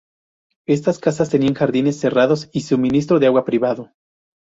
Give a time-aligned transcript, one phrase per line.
[0.67, 3.91] Estas casas tenían jardines cerrados y suministro de agua privado.